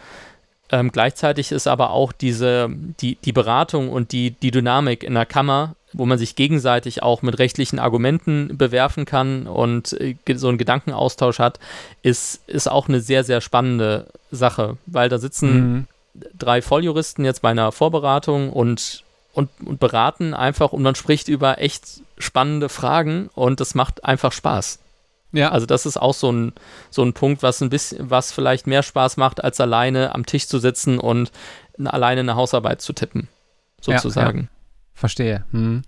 [0.70, 2.68] Ähm, gleichzeitig ist aber auch diese,
[3.00, 7.22] die, die Beratung und die, die Dynamik in der Kammer wo man sich gegenseitig auch
[7.22, 11.60] mit rechtlichen Argumenten bewerfen kann und äh, so einen Gedankenaustausch hat,
[12.02, 15.86] ist, ist auch eine sehr, sehr spannende Sache, weil da sitzen mhm.
[16.14, 21.58] Drei Volljuristen jetzt bei einer Vorberatung und, und, und beraten einfach und man spricht über
[21.58, 24.78] echt spannende Fragen und das macht einfach Spaß.
[25.32, 25.50] Ja.
[25.50, 26.52] Also das ist auch so ein,
[26.90, 30.46] so ein Punkt, was ein bisschen, was vielleicht mehr Spaß macht, als alleine am Tisch
[30.46, 31.32] zu sitzen und
[31.84, 33.28] alleine eine Hausarbeit zu tippen,
[33.80, 34.38] sozusagen.
[34.38, 34.50] Ja, ja.
[34.94, 35.44] Verstehe.
[35.50, 35.82] Hm.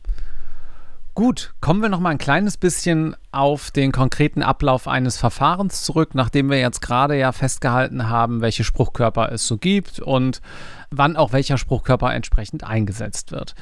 [1.16, 6.11] Gut, kommen wir noch mal ein kleines bisschen auf den konkreten Ablauf eines Verfahrens zurück,
[6.12, 10.42] nachdem wir jetzt gerade ja festgehalten haben, welche Spruchkörper es so gibt und
[10.90, 13.55] wann auch welcher Spruchkörper entsprechend eingesetzt wird.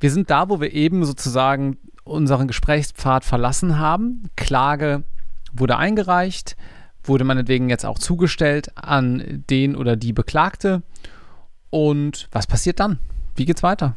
[0.00, 4.28] Wir sind da, wo wir eben sozusagen unseren Gesprächspfad verlassen haben.
[4.34, 5.04] Klage
[5.52, 6.56] wurde eingereicht,
[7.04, 10.82] wurde meinetwegen jetzt auch zugestellt an den oder die Beklagte.
[11.70, 12.98] Und was passiert dann?
[13.36, 13.94] Wie geht's weiter?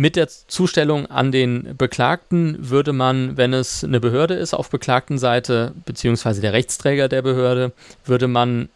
[0.00, 5.72] Mit der Zustellung an den Beklagten würde man, wenn es eine Behörde ist auf Beklagtenseite,
[5.86, 7.72] beziehungsweise der Rechtsträger der Behörde,
[8.04, 8.68] würde man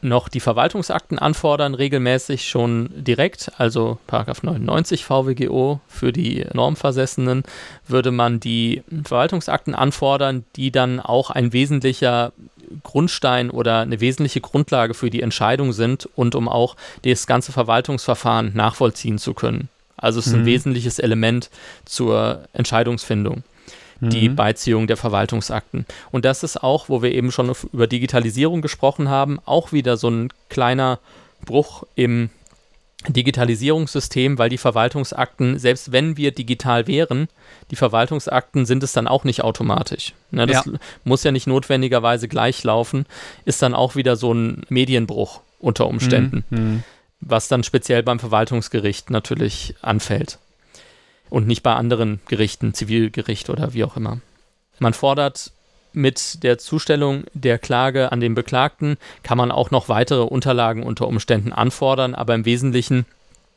[0.00, 7.42] noch die Verwaltungsakten anfordern, regelmäßig schon direkt, also 99 VWGO für die Normversessenen,
[7.86, 12.32] würde man die Verwaltungsakten anfordern, die dann auch ein wesentlicher
[12.84, 18.52] Grundstein oder eine wesentliche Grundlage für die Entscheidung sind und um auch das ganze Verwaltungsverfahren
[18.54, 19.68] nachvollziehen zu können.
[20.00, 20.46] Also es ist ein mhm.
[20.46, 21.50] wesentliches Element
[21.84, 23.42] zur Entscheidungsfindung,
[24.00, 24.36] die mhm.
[24.36, 25.86] Beiziehung der Verwaltungsakten.
[26.10, 30.08] Und das ist auch, wo wir eben schon über Digitalisierung gesprochen haben, auch wieder so
[30.08, 30.98] ein kleiner
[31.44, 32.30] Bruch im
[33.08, 37.28] Digitalisierungssystem, weil die Verwaltungsakten, selbst wenn wir digital wären,
[37.70, 40.12] die Verwaltungsakten sind es dann auch nicht automatisch.
[40.30, 40.72] Ne, das ja.
[41.04, 43.06] muss ja nicht notwendigerweise gleich laufen,
[43.46, 46.44] ist dann auch wieder so ein Medienbruch unter Umständen.
[46.50, 46.82] Mhm.
[47.20, 50.38] Was dann speziell beim Verwaltungsgericht natürlich anfällt
[51.28, 54.20] und nicht bei anderen Gerichten, Zivilgericht oder wie auch immer.
[54.78, 55.52] Man fordert
[55.92, 61.06] mit der Zustellung der Klage an den Beklagten, kann man auch noch weitere Unterlagen unter
[61.08, 63.06] Umständen anfordern, aber im Wesentlichen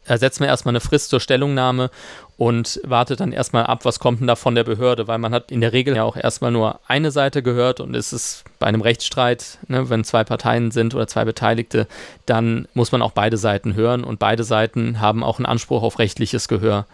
[0.06, 1.89] ersetzt man erstmal eine Frist zur Stellungnahme
[2.38, 5.52] und wartet dann erstmal ab, was kommt denn da von der Behörde, weil man hat
[5.52, 8.82] in der Regel ja auch erstmal nur eine Seite gehört und ist es bei einem
[8.82, 11.88] Rechtsstreit, ne, wenn zwei Parteien sind oder zwei Beteiligte,
[12.26, 16.00] dann muss man auch beide Seiten hören und beide Seiten haben auch einen Anspruch auf
[16.00, 16.86] rechtliches Gehör.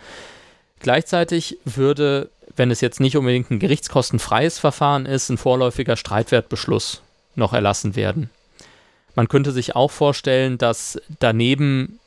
[0.81, 7.01] Gleichzeitig würde, wenn es jetzt nicht unbedingt ein gerichtskostenfreies Verfahren ist, ein vorläufiger Streitwertbeschluss
[7.35, 8.29] noch erlassen werden.
[9.15, 11.99] Man könnte sich auch vorstellen, dass daneben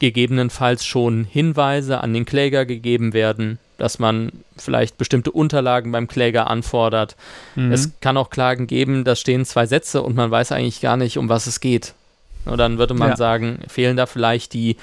[0.00, 6.50] gegebenenfalls schon Hinweise an den Kläger gegeben werden, dass man vielleicht bestimmte Unterlagen beim Kläger
[6.50, 7.16] anfordert.
[7.54, 7.70] Mhm.
[7.70, 11.18] Es kann auch Klagen geben, da stehen zwei Sätze und man weiß eigentlich gar nicht,
[11.18, 11.94] um was es geht.
[12.46, 13.16] Und dann würde man ja.
[13.16, 14.76] sagen, fehlen da vielleicht die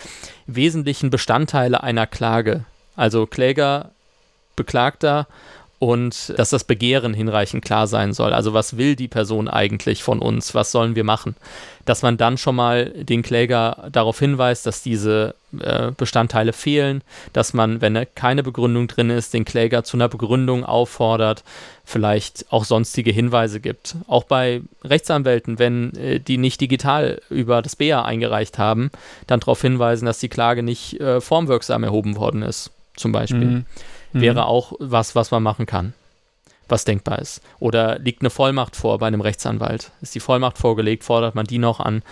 [0.46, 2.64] wesentlichen Bestandteile einer Klage.
[2.96, 3.92] Also Kläger,
[4.56, 5.28] Beklagter
[5.80, 8.34] und dass das Begehren hinreichend klar sein soll.
[8.34, 10.56] Also was will die Person eigentlich von uns?
[10.56, 11.36] Was sollen wir machen?
[11.86, 17.54] Dass man dann schon mal den Kläger darauf hinweist, dass diese äh, Bestandteile fehlen, dass
[17.54, 21.44] man, wenn keine Begründung drin ist, den Kläger zu einer Begründung auffordert,
[21.86, 23.96] vielleicht auch sonstige Hinweise gibt.
[24.08, 28.90] Auch bei Rechtsanwälten, wenn äh, die nicht digital über das BA eingereicht haben,
[29.28, 33.46] dann darauf hinweisen, dass die Klage nicht äh, formwirksam erhoben worden ist, zum Beispiel.
[33.46, 33.66] Mhm
[34.18, 34.22] mhm.
[34.22, 35.94] wäre auch was, was man machen kann,
[36.68, 37.42] was denkbar ist.
[37.60, 39.92] Oder liegt eine Vollmacht vor bei einem Rechtsanwalt?
[40.02, 42.04] Ist die Vollmacht vorgelegt, fordert man die noch an?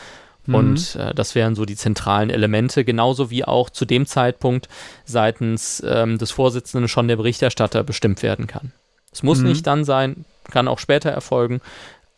[0.46, 0.56] Mhm.
[0.56, 4.70] Und äh, das wären so die zentralen Elemente, genauso wie auch zu dem Zeitpunkt
[5.06, 8.72] seitens ähm, des Vorsitzenden schon der Berichterstatter bestimmt werden kann.
[9.12, 9.50] Es muss mhm.
[9.50, 11.62] nicht dann sein, kann auch später erfolgen,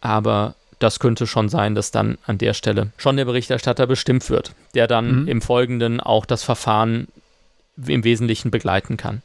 [0.02, 4.52] aber das könnte schon sein, dass dann an der Stelle schon der Berichterstatter bestimmt wird,
[4.76, 5.28] der dann mhm.
[5.28, 7.08] im Folgenden auch das Verfahren
[7.86, 9.22] im Wesentlichen begleiten kann.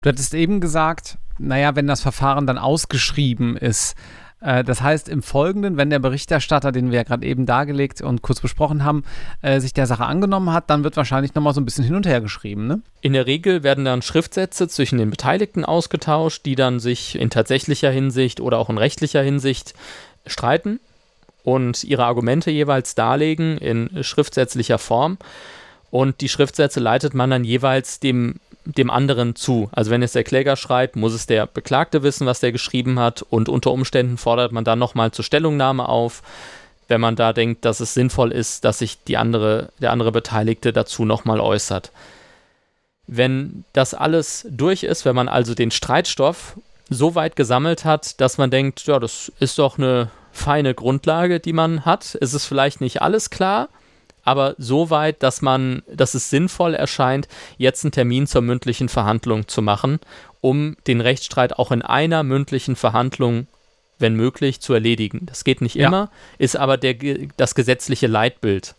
[0.00, 3.96] Du hattest eben gesagt, naja, wenn das Verfahren dann ausgeschrieben ist,
[4.40, 8.22] äh, das heißt, im Folgenden, wenn der Berichterstatter, den wir ja gerade eben dargelegt und
[8.22, 9.02] kurz besprochen haben,
[9.42, 12.06] äh, sich der Sache angenommen hat, dann wird wahrscheinlich nochmal so ein bisschen hin und
[12.06, 12.80] her geschrieben, ne?
[13.00, 17.90] In der Regel werden dann Schriftsätze zwischen den Beteiligten ausgetauscht, die dann sich in tatsächlicher
[17.90, 19.74] Hinsicht oder auch in rechtlicher Hinsicht
[20.26, 20.78] streiten
[21.42, 25.18] und ihre Argumente jeweils darlegen in schriftsätzlicher Form.
[25.90, 28.36] Und die Schriftsätze leitet man dann jeweils dem
[28.76, 29.70] dem anderen zu.
[29.72, 33.22] Also wenn es der Kläger schreibt, muss es der Beklagte wissen, was der geschrieben hat
[33.22, 36.22] und unter Umständen fordert man dann nochmal zur Stellungnahme auf,
[36.86, 40.72] wenn man da denkt, dass es sinnvoll ist, dass sich die andere, der andere Beteiligte
[40.72, 41.92] dazu nochmal äußert.
[43.06, 46.56] Wenn das alles durch ist, wenn man also den Streitstoff
[46.90, 51.52] so weit gesammelt hat, dass man denkt, ja, das ist doch eine feine Grundlage, die
[51.52, 52.16] man hat.
[52.20, 53.68] Es ist vielleicht nicht alles klar,
[54.28, 59.48] aber so weit, dass man, dass es sinnvoll erscheint, jetzt einen Termin zur mündlichen Verhandlung
[59.48, 60.00] zu machen,
[60.42, 63.46] um den Rechtsstreit auch in einer mündlichen Verhandlung,
[63.98, 65.22] wenn möglich, zu erledigen.
[65.24, 65.88] Das geht nicht ja.
[65.88, 66.94] immer, ist aber der,
[67.38, 68.74] das gesetzliche Leitbild.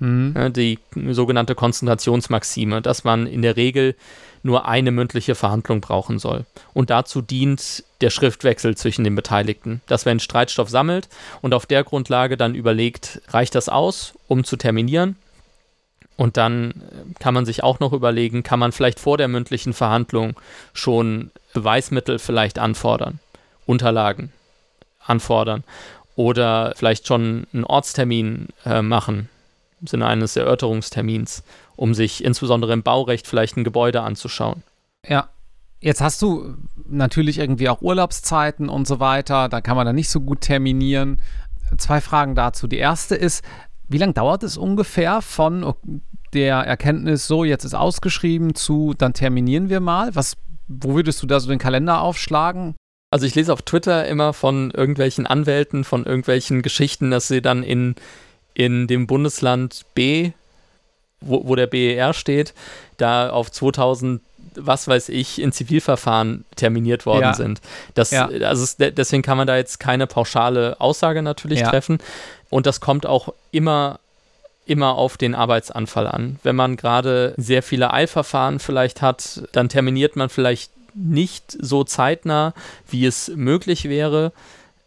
[0.00, 0.52] Mhm.
[0.52, 0.78] Die
[1.12, 3.94] sogenannte Konzentrationsmaxime, dass man in der Regel
[4.42, 6.44] nur eine mündliche Verhandlung brauchen soll.
[6.74, 11.08] Und dazu dient der Schriftwechsel zwischen den Beteiligten, dass wenn Streitstoff sammelt
[11.40, 15.16] und auf der Grundlage dann überlegt, reicht das aus, um zu terminieren?
[16.16, 16.74] Und dann äh,
[17.18, 20.34] kann man sich auch noch überlegen, kann man vielleicht vor der mündlichen Verhandlung
[20.72, 23.18] schon Beweismittel vielleicht anfordern,
[23.66, 24.32] Unterlagen
[25.06, 25.64] anfordern
[26.16, 29.28] oder vielleicht schon einen Ortstermin äh, machen
[29.80, 31.42] im Sinne eines Erörterungstermins
[31.76, 34.62] um sich insbesondere im Baurecht vielleicht ein Gebäude anzuschauen.
[35.06, 35.28] Ja.
[35.80, 36.54] Jetzt hast du
[36.88, 39.50] natürlich irgendwie auch Urlaubszeiten und so weiter.
[39.50, 41.20] Da kann man dann nicht so gut terminieren.
[41.76, 42.66] Zwei Fragen dazu.
[42.66, 43.44] Die erste ist,
[43.88, 45.74] wie lange dauert es ungefähr von
[46.32, 50.14] der Erkenntnis, so jetzt ist ausgeschrieben, zu dann terminieren wir mal?
[50.14, 52.74] Was, wo würdest du da so den Kalender aufschlagen?
[53.10, 57.62] Also ich lese auf Twitter immer von irgendwelchen Anwälten, von irgendwelchen Geschichten, dass sie dann
[57.62, 57.94] in,
[58.54, 60.32] in dem Bundesland B
[61.26, 62.54] wo, wo der BER steht,
[62.96, 64.22] da auf 2000
[64.56, 67.34] was weiß ich, in Zivilverfahren terminiert worden ja.
[67.34, 67.60] sind.
[67.94, 68.26] Das, ja.
[68.26, 71.70] also deswegen kann man da jetzt keine pauschale Aussage natürlich ja.
[71.70, 71.98] treffen.
[72.50, 73.98] Und das kommt auch immer,
[74.66, 76.38] immer auf den Arbeitsanfall an.
[76.42, 82.54] Wenn man gerade sehr viele Eilverfahren vielleicht hat, dann terminiert man vielleicht nicht so zeitnah,
[82.88, 84.32] wie es möglich wäre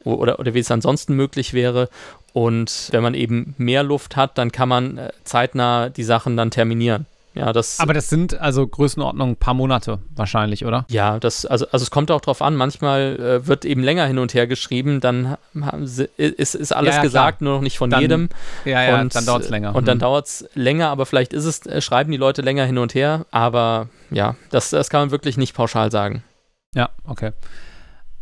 [0.04, 1.90] oder, oder wie es ansonsten möglich wäre.
[2.34, 6.52] Und wenn man eben mehr Luft hat, dann kann man äh, zeitnah die Sachen dann
[6.52, 7.06] terminieren.
[7.38, 10.86] Ja, das, Aber das sind also Größenordnung ein paar Monate wahrscheinlich, oder?
[10.90, 12.56] Ja, das, also, also es kommt auch drauf an.
[12.56, 15.38] Manchmal äh, wird eben länger hin und her geschrieben, dann
[15.84, 17.46] sie, ist, ist alles ja, ja, gesagt, klar.
[17.48, 18.30] nur noch nicht von dann, jedem.
[18.66, 19.76] Ja, ja, und, dann dauert es länger.
[19.76, 19.86] Und mhm.
[19.86, 22.96] dann dauert es länger, aber vielleicht ist es, äh, schreiben die Leute länger hin und
[22.96, 23.28] her.
[23.30, 26.24] Aber ja, das, das kann man wirklich nicht pauschal sagen.
[26.74, 27.34] Ja, okay.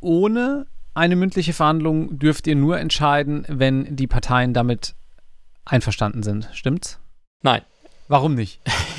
[0.01, 4.93] Ohne eine mündliche Verhandlung dürft ihr nur entscheiden, wenn die Parteien damit
[5.63, 6.49] einverstanden sind.
[6.51, 6.99] Stimmt's?
[7.43, 7.61] Nein.
[8.07, 8.59] Warum nicht?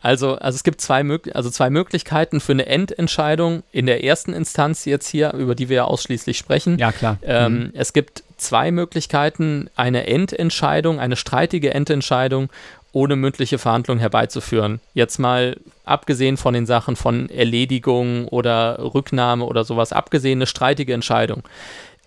[0.00, 4.84] Also, also es gibt zwei, also zwei Möglichkeiten für eine Endentscheidung in der ersten Instanz
[4.84, 6.78] jetzt hier, über die wir ja ausschließlich sprechen.
[6.78, 7.18] Ja, klar.
[7.22, 7.70] Ähm, mhm.
[7.74, 12.50] Es gibt zwei Möglichkeiten, eine Endentscheidung, eine streitige Endentscheidung
[12.92, 14.80] ohne mündliche Verhandlung herbeizuführen.
[14.92, 20.92] Jetzt mal abgesehen von den Sachen von Erledigung oder Rücknahme oder sowas, abgesehen eine streitige
[20.92, 21.42] Entscheidung.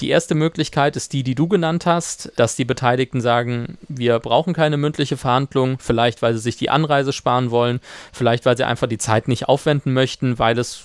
[0.01, 4.53] Die erste Möglichkeit ist die, die du genannt hast, dass die Beteiligten sagen, wir brauchen
[4.53, 7.79] keine mündliche Verhandlung, vielleicht weil sie sich die Anreise sparen wollen,
[8.11, 10.83] vielleicht weil sie einfach die Zeit nicht aufwenden möchten, weil es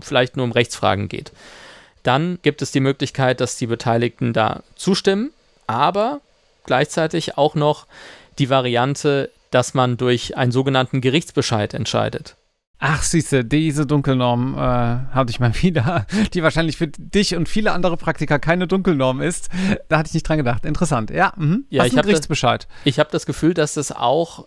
[0.00, 1.32] vielleicht nur um Rechtsfragen geht.
[2.02, 5.30] Dann gibt es die Möglichkeit, dass die Beteiligten da zustimmen,
[5.66, 6.22] aber
[6.64, 7.86] gleichzeitig auch noch
[8.38, 12.34] die Variante, dass man durch einen sogenannten Gerichtsbescheid entscheidet.
[12.80, 17.72] Ach, siehste, diese Dunkelnorm äh, hatte ich mal wieder, die wahrscheinlich für dich und viele
[17.72, 19.48] andere Praktiker keine Dunkelnorm ist.
[19.88, 20.64] Da hatte ich nicht dran gedacht.
[20.64, 21.10] Interessant.
[21.10, 21.64] Ja, mhm.
[21.70, 22.68] ja ich habe Gerichtsbescheid.
[22.68, 24.46] Das, ich habe das Gefühl, dass das auch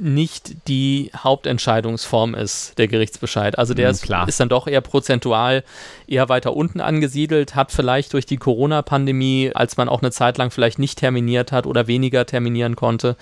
[0.00, 3.58] nicht die Hauptentscheidungsform ist, der Gerichtsbescheid.
[3.58, 5.64] Also der mm, ist, ist, dann doch eher prozentual
[6.06, 10.52] eher weiter unten angesiedelt, hat vielleicht durch die Corona-Pandemie, als man auch eine Zeit lang
[10.52, 13.16] vielleicht nicht terminiert hat oder weniger terminieren konnte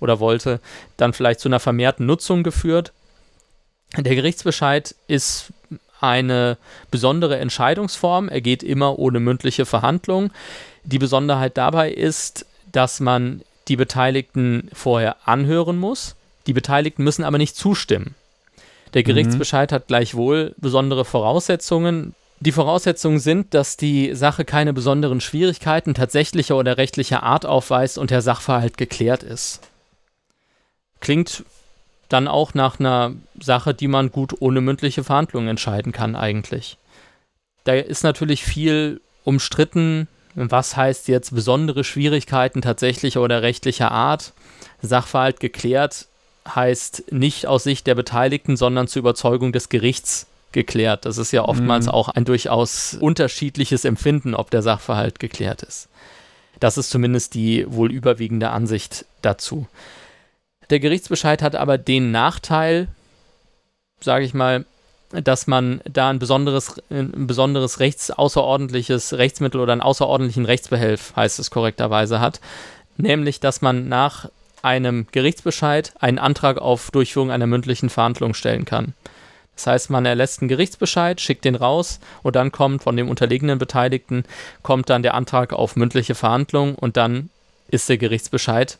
[0.00, 0.60] oder wollte,
[0.96, 2.92] dann vielleicht zu einer vermehrten Nutzung geführt.
[3.96, 5.52] Der Gerichtsbescheid ist
[6.00, 6.56] eine
[6.90, 8.28] besondere Entscheidungsform.
[8.28, 10.30] Er geht immer ohne mündliche Verhandlung.
[10.84, 16.16] Die Besonderheit dabei ist, dass man die Beteiligten vorher anhören muss.
[16.46, 18.14] Die Beteiligten müssen aber nicht zustimmen.
[18.94, 19.06] Der mhm.
[19.06, 19.74] Gerichtsbescheid mhm.
[19.76, 22.14] hat gleichwohl besondere Voraussetzungen.
[22.40, 28.10] Die Voraussetzungen sind, dass die Sache keine besonderen Schwierigkeiten tatsächlicher oder rechtlicher Art aufweist und
[28.10, 29.60] der Sachverhalt geklärt ist.
[31.00, 31.44] Klingt
[32.12, 36.76] dann auch nach einer Sache, die man gut ohne mündliche Verhandlungen entscheiden kann eigentlich.
[37.64, 44.32] Da ist natürlich viel umstritten, was heißt jetzt besondere Schwierigkeiten tatsächlicher oder rechtlicher Art.
[44.80, 46.06] Sachverhalt geklärt
[46.48, 51.06] heißt nicht aus Sicht der Beteiligten, sondern zur Überzeugung des Gerichts geklärt.
[51.06, 51.92] Das ist ja oftmals mhm.
[51.92, 55.88] auch ein durchaus unterschiedliches Empfinden, ob der Sachverhalt geklärt ist.
[56.60, 59.66] Das ist zumindest die wohl überwiegende Ansicht dazu.
[60.70, 62.88] Der Gerichtsbescheid hat aber den Nachteil,
[64.00, 64.64] sage ich mal,
[65.10, 71.38] dass man da ein besonderes, ein besonderes rechts, außerordentliches Rechtsmittel oder einen außerordentlichen Rechtsbehelf, heißt
[71.38, 72.40] es korrekterweise, hat.
[72.96, 74.30] Nämlich, dass man nach
[74.62, 78.94] einem Gerichtsbescheid einen Antrag auf Durchführung einer mündlichen Verhandlung stellen kann.
[79.54, 83.58] Das heißt, man erlässt einen Gerichtsbescheid, schickt den raus und dann kommt von dem unterlegenen
[83.58, 84.24] Beteiligten
[84.62, 87.28] kommt dann der Antrag auf mündliche Verhandlung und dann
[87.68, 88.78] ist der Gerichtsbescheid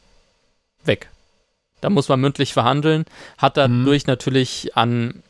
[0.84, 1.10] weg.
[1.82, 3.04] Da muss man mündlich verhandeln,
[3.36, 4.10] hat dadurch mhm.
[4.10, 5.22] natürlich an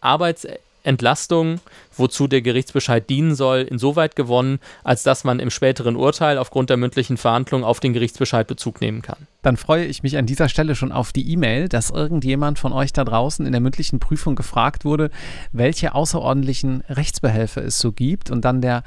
[0.00, 1.60] Arbeitsentlastung,
[1.96, 6.76] wozu der Gerichtsbescheid dienen soll, insoweit gewonnen, als dass man im späteren Urteil aufgrund der
[6.76, 9.28] mündlichen Verhandlung auf den Gerichtsbescheid Bezug nehmen kann.
[9.42, 12.92] Dann freue ich mich an dieser Stelle schon auf die E-Mail, dass irgendjemand von euch
[12.92, 15.10] da draußen in der mündlichen Prüfung gefragt wurde,
[15.52, 18.82] welche außerordentlichen Rechtsbehelfe es so gibt und dann der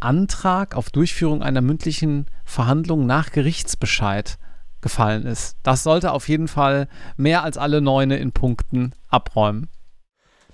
[0.00, 4.36] Antrag auf Durchführung einer mündlichen Verhandlung nach Gerichtsbescheid
[4.82, 5.56] gefallen ist.
[5.62, 9.68] Das sollte auf jeden Fall mehr als alle Neune in Punkten abräumen.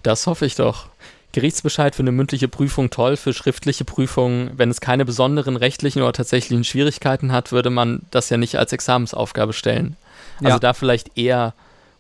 [0.03, 0.88] Das hoffe ich doch.
[1.33, 6.12] Gerichtsbescheid für eine mündliche Prüfung toll, für schriftliche Prüfungen, wenn es keine besonderen rechtlichen oder
[6.12, 9.97] tatsächlichen Schwierigkeiten hat, würde man das ja nicht als Examensaufgabe stellen.
[10.38, 10.59] Also ja.
[10.59, 11.55] da vielleicht eher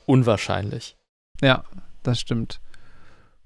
[0.06, 0.96] unwahrscheinlich.
[1.42, 1.64] Ja,
[2.02, 2.60] das stimmt.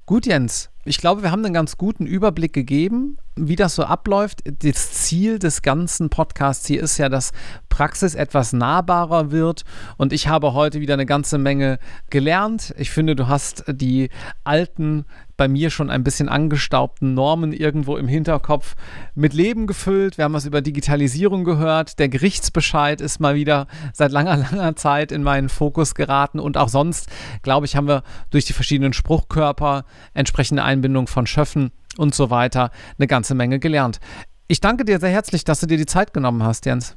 [0.07, 0.71] Gut, Jens.
[0.85, 4.41] Ich glaube, wir haben einen ganz guten Überblick gegeben, wie das so abläuft.
[4.65, 7.31] Das Ziel des ganzen Podcasts hier ist ja, dass
[7.69, 9.63] Praxis etwas nahbarer wird.
[9.97, 11.79] Und ich habe heute wieder eine ganze Menge
[12.11, 12.75] gelernt.
[12.79, 14.11] Ich finde, du hast die
[14.43, 15.05] alten
[15.43, 18.77] bei mir schon ein bisschen angestaubten Normen irgendwo im Hinterkopf
[19.17, 20.17] mit Leben gefüllt.
[20.17, 21.99] Wir haben was über Digitalisierung gehört.
[21.99, 26.39] Der Gerichtsbescheid ist mal wieder seit langer, langer Zeit in meinen Fokus geraten.
[26.39, 27.09] Und auch sonst,
[27.43, 32.71] glaube ich, haben wir durch die verschiedenen Spruchkörper, entsprechende Einbindung von Schöffen und so weiter
[32.97, 33.99] eine ganze Menge gelernt.
[34.47, 36.95] Ich danke dir sehr herzlich, dass du dir die Zeit genommen hast, Jens.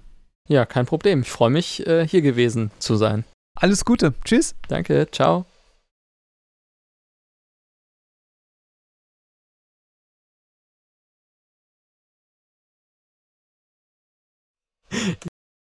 [0.48, 1.22] Ja, kein Problem.
[1.22, 3.24] Ich freue mich, äh, hier gewesen zu sein.
[3.56, 4.14] Alles Gute.
[4.24, 4.54] Tschüss.
[4.68, 5.08] Danke.
[5.12, 5.48] Ciao.